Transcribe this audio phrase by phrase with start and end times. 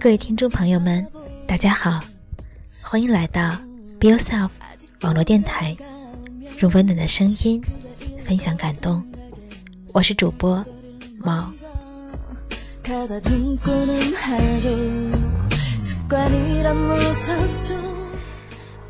[0.00, 1.06] 各位听众朋友们，
[1.46, 2.00] 大家好，
[2.80, 3.50] 欢迎来到
[4.00, 4.48] Be Yourself
[5.02, 5.76] 网络电台，
[6.60, 7.60] 用温暖的声音
[8.24, 9.04] 分享感动。
[9.92, 10.64] 我是主播
[11.18, 11.52] 毛。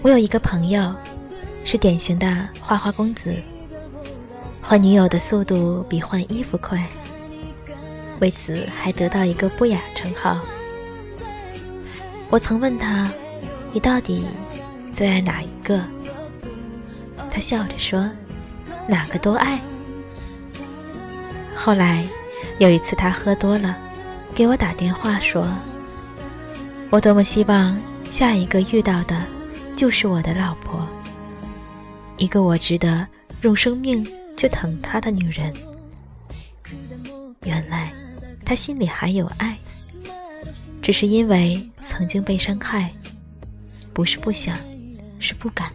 [0.00, 0.94] 我有一个朋友，
[1.66, 3.36] 是典型的花花公子，
[4.62, 6.82] 换女友的速度比换衣服快，
[8.20, 10.40] 为此还得到一个不雅称号。
[12.30, 13.10] 我曾问他
[13.72, 14.24] ：“你到底
[14.92, 15.84] 最爱哪一个？”
[17.30, 18.10] 他笑着说
[18.88, 19.60] ：“哪个都爱。”
[21.54, 22.04] 后来
[22.58, 23.76] 有一次他喝多了，
[24.34, 25.46] 给我打电话说
[26.90, 29.22] ：“我多么希望下一个遇到的，
[29.76, 30.84] 就是我的老婆，
[32.16, 33.06] 一个我值得
[33.42, 34.04] 用生命
[34.36, 35.52] 去疼她的女人。”
[37.44, 37.92] 原来
[38.44, 39.56] 他心里还有爱，
[40.82, 41.64] 只是因为。
[41.96, 42.92] 曾经被伤害，
[43.92, 44.58] 不是不想，
[45.20, 45.70] 是不敢。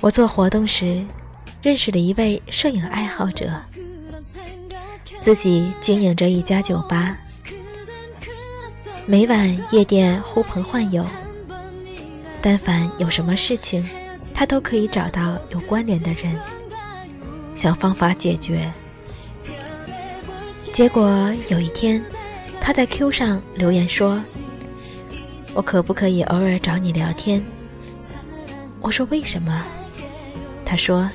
[0.00, 1.04] 我做活动时，
[1.60, 3.60] 认识了一位摄影爱好者，
[5.20, 7.18] 自己经营着一家酒吧，
[9.04, 11.04] 每晚夜店呼朋唤友，
[12.40, 13.84] 但凡有什么事情，
[14.32, 16.38] 他都可以找到有关联的人，
[17.56, 18.72] 想方法解决。
[20.72, 22.00] 结果有一天。
[22.66, 24.20] 他在 Q 上留言说
[25.54, 27.40] ：“我可不可以偶尔找你聊天？”
[28.82, 29.64] 我说：“为什么？”
[30.66, 31.08] 他说：“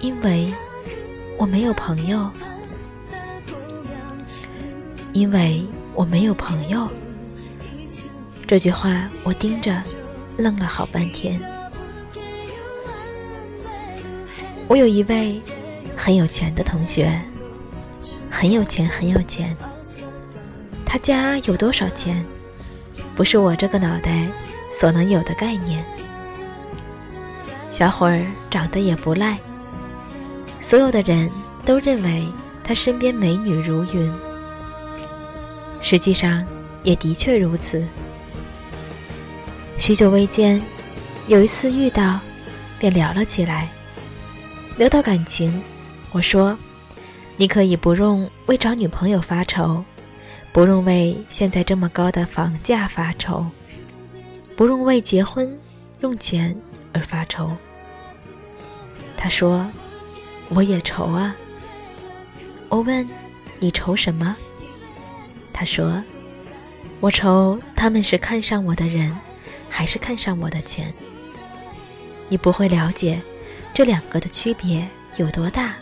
[0.00, 0.50] 因为
[1.36, 2.30] 我没有朋友，
[5.12, 5.62] 因为
[5.92, 6.88] 我没有朋友。”
[8.48, 9.82] 这句话我盯着，
[10.38, 11.38] 愣了好半天。
[14.66, 15.42] 我有一位
[15.94, 17.20] 很有钱的同学，
[18.30, 19.54] 很有钱，很有钱。
[20.96, 22.24] 他家有多少钱，
[23.14, 24.26] 不是我这个脑袋
[24.72, 25.84] 所能有的概念。
[27.68, 29.38] 小伙儿长得也不赖，
[30.58, 31.30] 所有的人
[31.66, 32.26] 都认为
[32.64, 34.10] 他身边美女如云。
[35.82, 36.42] 实际上
[36.82, 37.86] 也的确如此。
[39.76, 40.58] 许久未见，
[41.26, 42.18] 有一次遇到，
[42.78, 43.68] 便聊了起来。
[44.78, 45.62] 聊到感情，
[46.12, 46.56] 我说
[47.36, 49.84] ：“你可以不用为找女朋友发愁。”
[50.56, 53.44] 不用为现在这么高的房价发愁，
[54.56, 55.54] 不用为结婚
[56.00, 56.56] 用钱
[56.94, 57.54] 而发愁。
[59.18, 59.70] 他说
[60.48, 61.36] ：“我也愁啊。”
[62.70, 63.06] 我问
[63.60, 64.34] ：“你愁什么？”
[65.52, 66.02] 他说
[67.00, 69.14] ：“我愁他们是看上我的人，
[69.68, 70.90] 还是看上我的钱。
[72.30, 73.20] 你不会了解
[73.74, 75.74] 这两个的区别有多大。”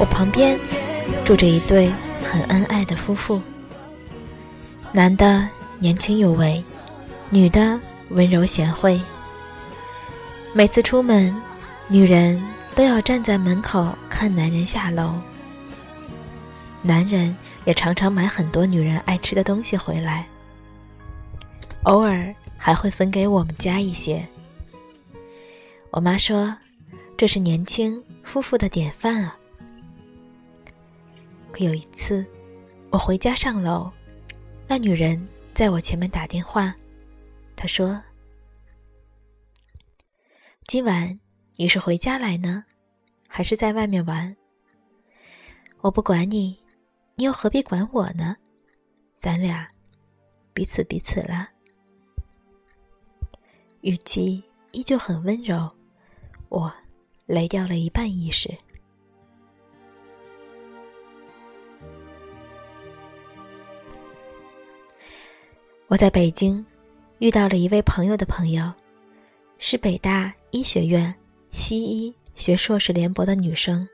[0.00, 0.58] 我旁边
[1.26, 1.92] 住着一对
[2.24, 3.38] 很恩爱的夫妇，
[4.92, 5.46] 男的
[5.78, 6.64] 年轻有为，
[7.28, 7.78] 女的
[8.08, 8.98] 温柔贤惠。
[10.54, 11.36] 每次出门，
[11.86, 12.42] 女人
[12.74, 15.12] 都要站在门口看男人下楼，
[16.80, 17.36] 男人
[17.66, 20.26] 也常常买很多女人爱吃的东西回来，
[21.82, 24.26] 偶尔还会分给我们家一些。
[25.90, 26.56] 我妈说，
[27.18, 29.36] 这是年轻夫妇的典范啊。
[31.50, 32.24] 可有一次，
[32.90, 33.90] 我回家上楼，
[34.66, 36.74] 那女人在我前面打电话，
[37.56, 38.02] 她说
[40.66, 41.18] ：“今晚
[41.56, 42.64] 你是回家来呢，
[43.28, 44.36] 还是在外面玩？
[45.80, 46.58] 我不管你，
[47.16, 48.36] 你又何必管我呢？
[49.18, 49.68] 咱俩
[50.54, 51.48] 彼此彼此了。”
[53.82, 54.42] 语气
[54.72, 55.70] 依旧很温柔，
[56.48, 56.72] 我
[57.26, 58.56] 雷掉了一半意识。
[65.90, 66.64] 我在北京
[67.18, 68.72] 遇到了一位朋友的朋友，
[69.58, 71.12] 是北大医学院
[71.50, 73.88] 西医学硕士联博的女生。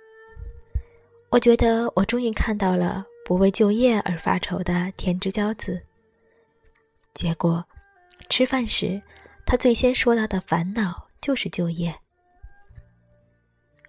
[1.30, 5.82] 我觉得我终于看到了不为就业而发愁的天之骄子。
[7.14, 7.64] 结果，
[8.28, 9.00] 吃饭时，
[9.46, 11.98] 他最先说到的烦恼就是就业。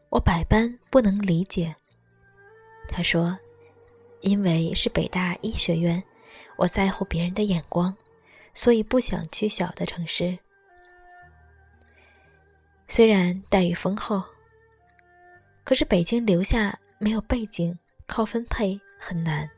[0.07, 1.75] 我百般不能理解。
[2.87, 3.37] 他说
[4.23, 6.01] ：“因为是北大医学院。”
[6.57, 7.95] 我在乎别人的眼光，
[8.53, 10.37] 所以不想去小的城市。
[12.89, 14.23] 虽然待遇丰厚，
[15.63, 17.77] 可是北京留下没有背景，
[18.07, 19.49] 靠分配很难。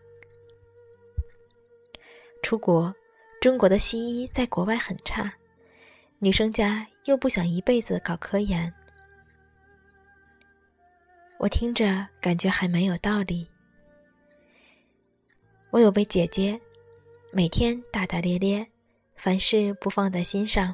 [2.42, 2.94] 出国
[3.40, 5.32] 中国的西医在国外很差，
[6.18, 8.74] 女生家又不想一辈子搞科研。
[11.38, 13.48] 我听着感觉还蛮有道理。
[15.70, 16.60] 我有位姐姐，
[17.32, 18.66] 每天大大咧咧，
[19.16, 20.74] 凡事不放在心上，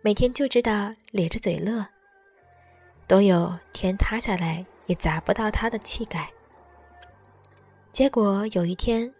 [0.00, 1.84] 每天就知道咧着嘴乐，
[3.08, 6.30] 都有天塌下来也砸不到他的气概。
[7.90, 9.12] 结果有一天，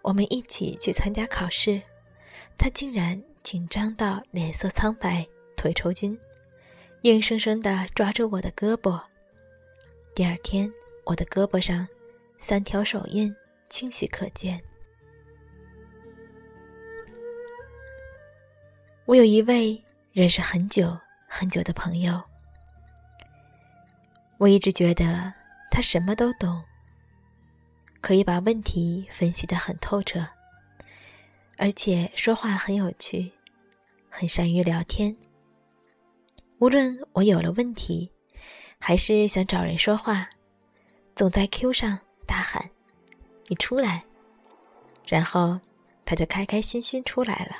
[0.00, 1.82] 我们一起去参加考试，
[2.56, 6.18] 他竟然紧张到脸色苍白、腿抽筋，
[7.02, 8.98] 硬生生的抓住我的胳膊。
[10.14, 10.72] 第二天，
[11.04, 11.86] 我的胳膊上
[12.38, 13.36] 三条手印
[13.68, 14.58] 清晰可见。
[19.06, 20.96] 我有一位认识很久
[21.28, 22.22] 很久的朋友，
[24.38, 25.32] 我一直觉得
[25.70, 26.62] 他什么都懂，
[28.00, 30.26] 可以把问题分析的很透彻，
[31.58, 33.30] 而且说话很有趣，
[34.08, 35.14] 很善于聊天。
[36.58, 38.10] 无论我有了问题。
[38.86, 40.28] 还是想找人说话，
[41.14, 42.68] 总在 Q 上大喊
[43.48, 44.02] ：“你出来！”
[45.08, 45.58] 然后
[46.04, 47.56] 他就开开心心出来了，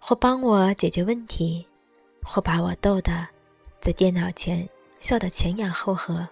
[0.00, 1.64] 或帮我解决问题，
[2.24, 3.28] 或把我逗得
[3.80, 4.68] 在电脑前
[4.98, 6.26] 笑得前仰后合。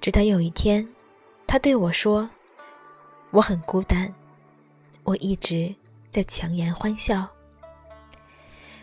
[0.00, 0.88] 直到有一天，
[1.46, 2.30] 他对我说
[3.32, 4.10] ：“我很孤单，
[5.02, 5.74] 我一直
[6.10, 7.28] 在强颜欢笑，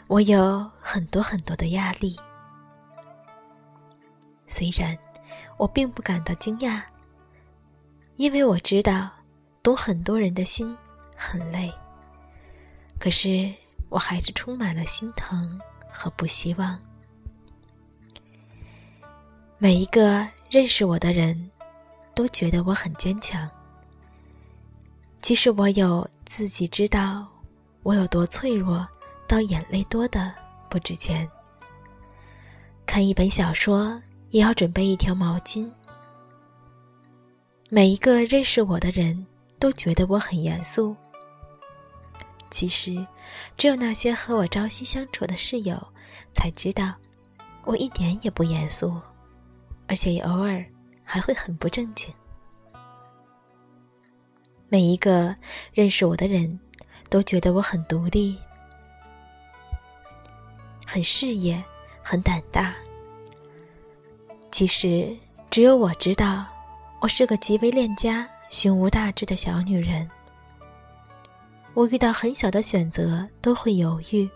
[0.06, 2.15] 我有很多很多的压力。”
[4.45, 4.95] 虽然
[5.57, 6.83] 我并不感到惊讶，
[8.18, 9.09] 因为我知道
[9.63, 10.77] 懂很多人的心
[11.15, 11.74] 很累，
[12.99, 13.53] 可是
[13.89, 15.59] 我还是充满了心疼
[15.89, 16.79] 和不希望。
[19.57, 21.49] 每一个认识我的人
[22.13, 23.49] 都觉得我很坚强，
[25.21, 27.27] 其实我有自己知道
[27.83, 28.88] 我有多脆弱，
[29.27, 30.33] 到眼泪多的
[30.69, 31.29] 不值钱。
[32.85, 34.01] 看一本小说。
[34.31, 35.71] 也要准备一条毛巾。
[37.69, 39.25] 每一个认识我的人
[39.57, 40.94] 都觉得我很严肃，
[42.49, 43.05] 其实，
[43.57, 45.77] 只有那些和我朝夕相处的室友
[46.33, 46.94] 才知道，
[47.65, 48.99] 我一点也不严肃，
[49.88, 50.65] 而且也偶尔
[51.03, 52.13] 还会很不正经。
[54.69, 55.35] 每一个
[55.73, 56.59] 认识我的人
[57.09, 58.38] 都觉得我很独立、
[60.85, 61.61] 很事业、
[62.01, 62.73] 很胆大。
[64.51, 65.15] 其实，
[65.49, 66.45] 只有我知道，
[67.01, 70.09] 我是个极为恋家、胸无大志的小女人。
[71.77, 74.27] 我遇到很小的选择都会犹豫，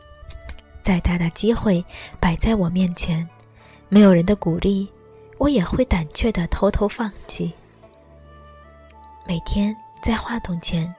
[0.84, 1.84] 再大的机会
[2.20, 3.28] 摆在我面前，
[3.90, 4.88] 没有人的鼓励，
[5.40, 7.52] 我也会胆怯的偷偷放弃。
[9.26, 10.94] 每天在话筒前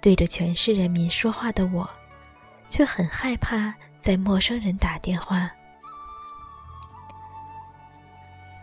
[0.00, 1.88] 对着全市人民说话的我，
[2.68, 5.48] 却很害怕在陌生人打电话。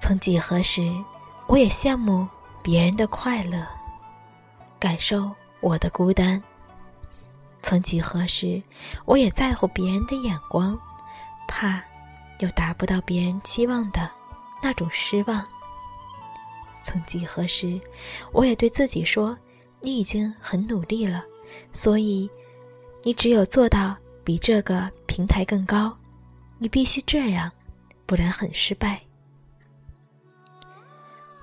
[0.01, 0.81] 曾几何时，
[1.47, 2.27] 我也羡慕
[2.61, 3.65] 别人的快乐，
[4.77, 6.43] 感受我的孤单。
[7.63, 8.61] 曾几何时，
[9.05, 10.77] 我也在乎别人的眼光，
[11.47, 11.81] 怕
[12.39, 14.09] 又达不到别人期望的
[14.61, 15.45] 那种失望。
[16.81, 17.79] 曾几何时，
[18.31, 19.37] 我也对自己说
[19.81, 21.23] ：“你已经很努力了，
[21.71, 22.29] 所以
[23.03, 25.95] 你只有做到比这个平台更高，
[26.57, 27.51] 你必须这样，
[28.05, 29.01] 不然很失败。”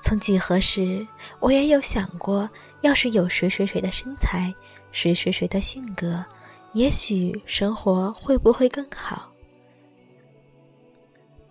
[0.02, 1.06] 曾几何时，
[1.38, 2.48] 我也有想过，
[2.80, 4.52] 要是有谁谁谁的身材，
[4.92, 6.24] 谁谁谁的性格，
[6.72, 9.30] 也许生活会不会更好？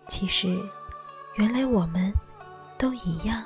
[0.06, 0.58] 其实，
[1.36, 2.12] 原来我们
[2.76, 3.44] 都一样。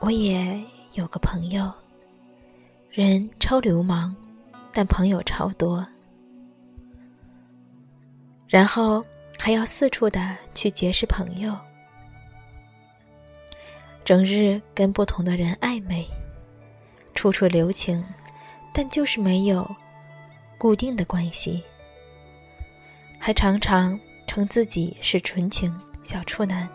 [0.00, 0.62] 我也
[0.94, 1.72] 有个朋友，
[2.90, 4.14] 人超流氓，
[4.72, 5.86] 但朋友超多，
[8.48, 9.04] 然后。
[9.42, 11.56] 还要四处的去结识朋友，
[14.04, 16.06] 整日跟不同的人暧昧，
[17.14, 18.04] 处处留情，
[18.72, 19.68] 但就是没有
[20.58, 21.62] 固定的关系，
[23.18, 26.68] 还常常称自己是纯情小处男。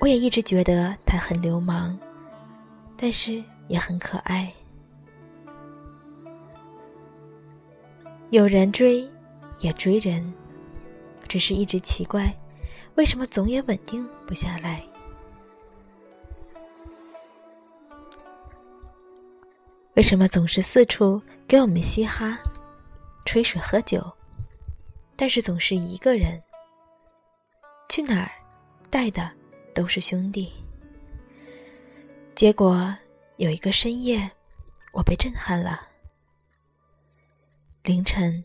[0.00, 1.98] 我也一直觉得他很流氓，
[2.96, 4.52] 但是也很可爱。
[8.30, 9.08] 有人追，
[9.58, 10.32] 也追人。
[11.26, 12.34] 只是一直奇怪，
[12.94, 14.82] 为什么总也稳定不下来？
[19.94, 22.38] 为什么总是四处给我们嘻哈、
[23.24, 24.00] 吹水、喝酒，
[25.16, 26.40] 但是总是一个人？
[27.88, 28.30] 去哪儿
[28.90, 29.30] 带的
[29.74, 30.52] 都是兄弟。
[32.34, 32.96] 结果
[33.38, 34.30] 有一个深夜，
[34.92, 35.88] 我被震撼了。
[37.82, 38.44] 凌晨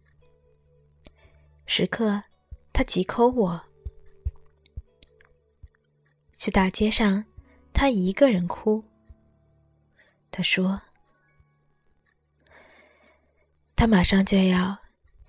[1.68, 2.24] 时刻，
[2.72, 3.62] 他急抠我，
[6.32, 7.24] 去大街上，
[7.74, 8.84] 他一个人哭。
[10.32, 10.82] 他说
[13.76, 14.78] ：“他马上就要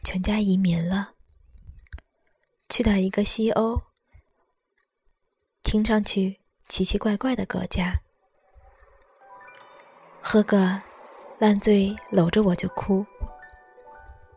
[0.05, 1.15] 全家移民了，
[2.69, 3.81] 去到一个西欧，
[5.63, 8.01] 听上去奇奇怪怪的国家。”
[10.23, 10.81] 喝个
[11.39, 13.05] 烂醉，搂着我就哭。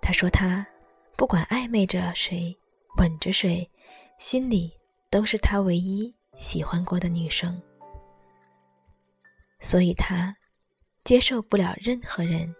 [0.01, 0.65] 他说他
[1.15, 2.57] 不管暧昧着谁，
[2.97, 3.69] 吻着谁，
[4.17, 4.71] 心里
[5.09, 7.61] 都是他唯一喜欢过的女生，
[9.59, 10.35] 所以他
[11.03, 12.53] 接受不了任何人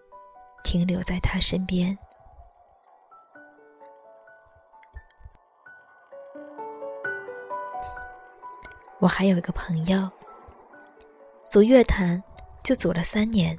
[0.62, 1.96] 停留在他身边。
[9.00, 10.10] 我还有一个朋友，
[11.50, 12.22] 组乐团。
[12.64, 13.56] 就组了三年，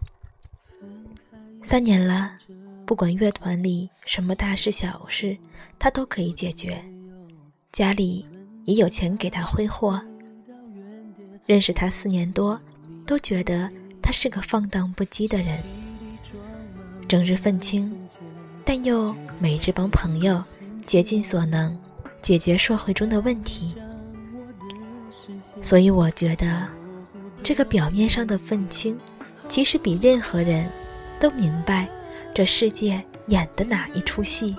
[1.63, 2.37] 三年了，
[2.85, 5.35] 不管乐团里什么大事小事，
[5.79, 6.79] 他都可以解决。
[7.71, 8.23] 家里
[8.65, 9.99] 也有钱给他挥霍。
[11.47, 12.61] 认识他四年多，
[13.07, 13.67] 都觉得
[13.99, 15.57] 他是个放荡不羁的人，
[17.09, 17.91] 整日愤青，
[18.63, 20.41] 但又每日帮朋友
[20.85, 21.77] 竭尽所能
[22.21, 23.75] 解决社会中的问题。
[25.61, 26.65] 所以我觉得。
[27.41, 28.97] 这个表面上的愤青，
[29.47, 30.69] 其实比任何人
[31.21, 31.87] 都明白
[32.35, 34.53] 这世界演的哪一出戏。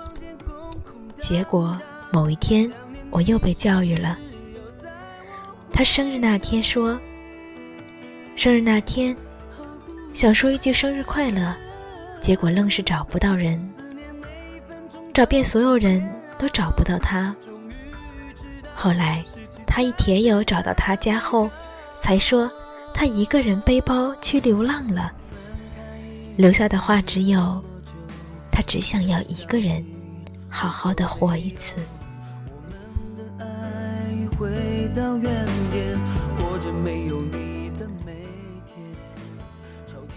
[1.18, 1.78] 结果
[2.10, 2.72] 某一天，
[3.10, 4.18] 我又被教育了。
[5.70, 6.98] 他生日那天说
[8.34, 9.14] ：“生日那天，
[10.14, 11.54] 想说一句生日快乐，
[12.20, 13.62] 结果愣是找不到人，
[15.12, 16.06] 找遍所有人
[16.38, 17.34] 都找不到他。
[18.74, 19.24] 后来，
[19.66, 21.50] 他一铁友找到他家后，
[22.00, 22.50] 才说。”
[22.92, 25.10] 他一个人背包去流浪了，
[26.36, 27.64] 留下的话只有：
[28.50, 29.82] 他只想要一个人
[30.50, 31.76] 好好的活一次。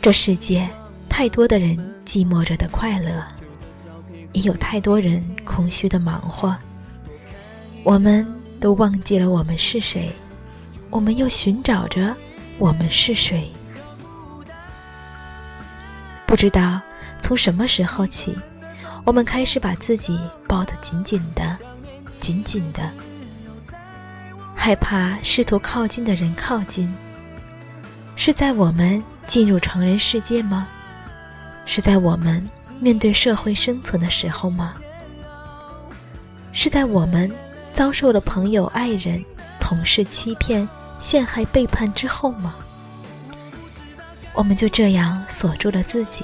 [0.02, 0.68] 这世界
[1.08, 1.78] 太多的人
[2.14, 3.26] 寂寞着的快乐，
[4.34, 6.56] 也有太多人空虚的忙活。
[7.84, 8.24] 我们
[8.60, 10.12] 都忘记了我们是谁，
[10.92, 12.16] 我们又寻找着。
[12.60, 13.52] 我们是谁？
[16.28, 16.80] 不知道
[17.20, 18.38] 从什么时候起，
[19.06, 21.58] 我们开始把自己抱得紧紧的、
[22.20, 22.92] 紧紧的，
[24.56, 26.94] 害怕试图靠近的人靠近。
[28.16, 30.68] 是在我们进入成人世界吗？
[31.66, 32.48] 是在我们
[32.80, 34.74] 面对社会生存的时候吗？
[36.52, 37.32] 是在我们
[37.74, 39.24] 遭受了朋友、爱人、
[39.60, 40.68] 同事欺骗？
[41.00, 42.56] 陷害、背叛之后吗？
[44.34, 46.24] 我们就这样锁住了自己，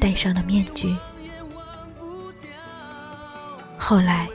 [0.00, 0.96] 戴上了面具。
[3.76, 4.26] 后来，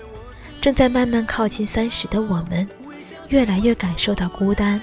[0.62, 2.69] 正在慢慢靠近三十的我们，
[3.29, 4.79] 越来越感受到孤单。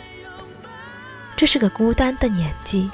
[1.36, 2.90] 这是个孤单的年纪，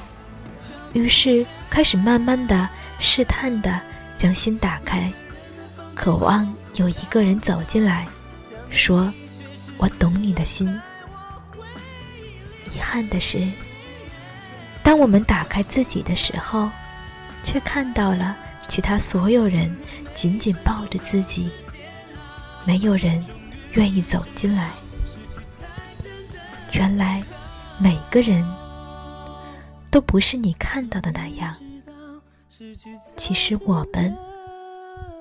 [0.92, 3.80] 于是开始慢慢的、试探的
[4.18, 5.10] 将心打开，
[5.94, 8.06] 渴望有一个人走进来，
[8.70, 9.10] 说
[9.78, 10.68] ：“我懂你的心。”
[12.74, 13.48] 遗憾的是，
[14.82, 16.68] 当我们打开自己的时候，
[17.42, 18.36] 却看到了
[18.68, 19.74] 其他所有人
[20.14, 21.50] 紧紧抱着自己，
[22.64, 23.24] 没有人
[23.72, 24.70] 愿意走进来。
[26.72, 27.22] 原来，
[27.78, 28.46] 每个人
[29.90, 31.54] 都不是你看到的那样。
[33.16, 34.16] 其实我们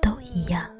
[0.00, 0.70] 都一样。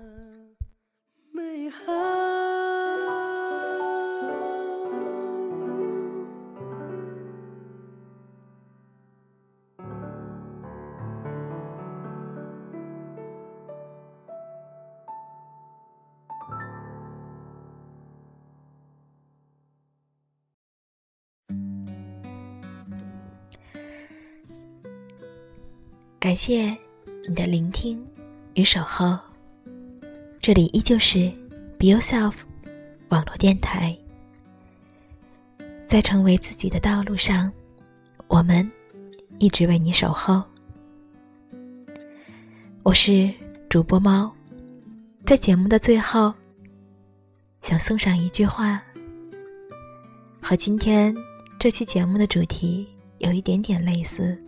[26.21, 26.77] 感谢
[27.27, 28.07] 你的聆听
[28.53, 29.19] 与守候。
[30.39, 31.33] 这里依旧是
[31.79, 32.35] Be Yourself
[33.09, 33.97] 网络电台。
[35.87, 37.51] 在成为自己的道路上，
[38.29, 38.71] 我们
[39.39, 40.45] 一直为你守候。
[42.83, 43.33] 我是
[43.71, 44.31] 主播猫，
[45.25, 46.35] 在节目的最后，
[47.63, 48.83] 想送上一句话，
[50.39, 51.17] 和今天
[51.59, 52.87] 这期节目的主题
[53.21, 54.39] 有一点点类似。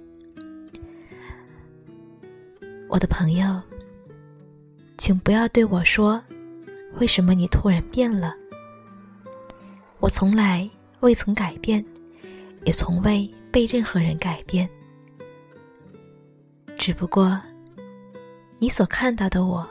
[2.92, 3.58] 我的朋友，
[4.98, 6.22] 请不要对我说
[7.00, 8.34] ：“为什么你突然变了？”
[9.98, 10.68] 我从来
[11.00, 11.82] 未曾改变，
[12.66, 14.68] 也从未被任何人改变，
[16.76, 17.40] 只不过
[18.58, 19.66] 你所看到的我，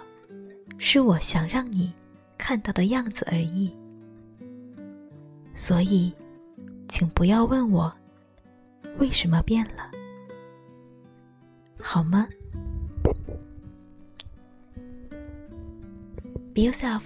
[0.79, 1.93] 是我想让你
[2.39, 3.71] 看到的样子而已。
[5.53, 6.11] 所以，
[6.87, 7.93] 请不要问我
[8.97, 9.91] 为什么变了，
[11.79, 12.27] 好吗
[16.53, 17.01] ？Be yourself，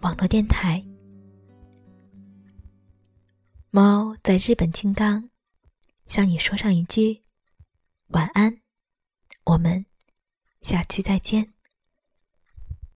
[0.00, 0.82] 网络电台。
[3.70, 5.28] 猫在日本金刚，
[6.06, 7.20] 向你说上一句
[8.08, 8.60] 晚安，
[9.44, 9.84] 我们
[10.62, 11.52] 下期再见。